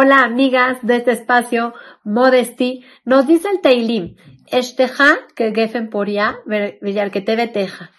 [0.00, 4.14] Hola amigas de este espacio Modesty, nos dice el Teilim,
[4.46, 7.90] Eshteja que gefen poria, que te teja.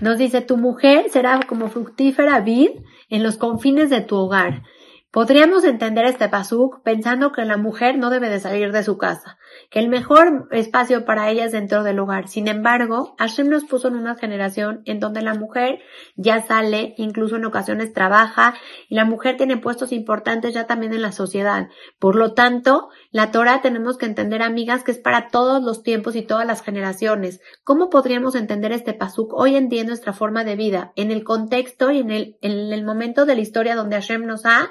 [0.00, 2.70] Nos dice, tu mujer será como fructífera vid
[3.08, 4.62] en los confines de tu hogar.
[5.10, 9.36] Podríamos entender este pasuk pensando que la mujer no debe de salir de su casa,
[9.70, 12.28] que el mejor espacio para ella es dentro del hogar.
[12.28, 15.80] Sin embargo, Hashem nos puso en una generación en donde la mujer
[16.16, 18.54] ya sale, incluso en ocasiones trabaja,
[18.88, 21.68] y la mujer tiene puestos importantes ya también en la sociedad.
[21.98, 26.16] Por lo tanto, la Torah tenemos que entender, amigas, que es para todos los tiempos
[26.16, 27.40] y todas las generaciones.
[27.64, 31.24] ¿Cómo podríamos entender este pasuk hoy en día en nuestra forma de vida, en el
[31.24, 34.70] contexto y en el, en el momento de la historia donde Hashem nos ha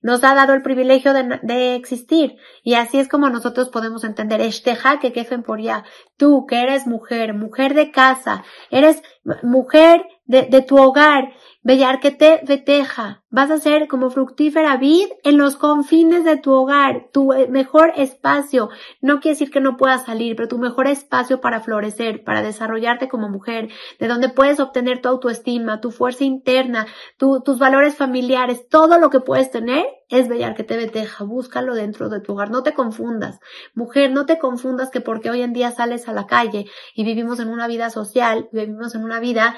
[0.00, 2.36] nos ha dado el privilegio de, existir.
[2.62, 5.84] Y así es como nosotros podemos entender, Eshteja que quefen por ya.
[6.16, 9.02] Tú que eres mujer, mujer de casa, eres
[9.42, 11.32] mujer de, de tu hogar,
[11.68, 16.52] Bellar que te veteja, vas a ser como fructífera vid en los confines de tu
[16.52, 18.70] hogar, tu eh, mejor espacio.
[19.02, 23.08] No quiere decir que no puedas salir, pero tu mejor espacio para florecer, para desarrollarte
[23.08, 26.86] como mujer, de donde puedes obtener tu autoestima, tu fuerza interna,
[27.18, 32.08] tus valores familiares, todo lo que puedes tener es bellar que te veteja, búscalo dentro
[32.08, 33.40] de tu hogar, no te confundas.
[33.74, 37.40] Mujer, no te confundas que porque hoy en día sales a la calle y vivimos
[37.40, 39.56] en una vida social, vivimos en una vida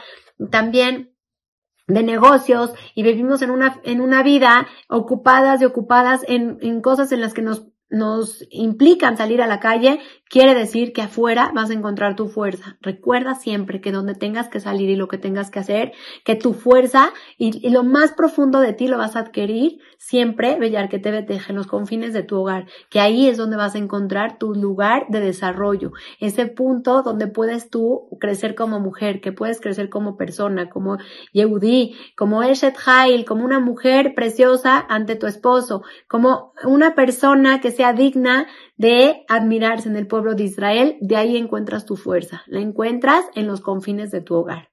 [0.50, 1.14] también
[1.86, 7.12] de negocios y vivimos en una, en una vida ocupadas y ocupadas en, en cosas
[7.12, 11.70] en las que nos nos implican salir a la calle, quiere decir que afuera vas
[11.70, 12.76] a encontrar tu fuerza.
[12.80, 15.92] Recuerda siempre que donde tengas que salir y lo que tengas que hacer,
[16.24, 20.88] que tu fuerza y, lo más profundo de ti lo vas a adquirir siempre, Bellar
[20.88, 24.38] que te en los confines de tu hogar, que ahí es donde vas a encontrar
[24.38, 29.90] tu lugar de desarrollo, ese punto donde puedes tú crecer como mujer, que puedes crecer
[29.90, 30.98] como persona, como
[31.32, 37.70] Yehudi, como Eshet Hail, como una mujer preciosa ante tu esposo, como una persona que
[37.80, 42.60] sea digna de admirarse en el pueblo de Israel, de ahí encuentras tu fuerza, la
[42.60, 44.69] encuentras en los confines de tu hogar.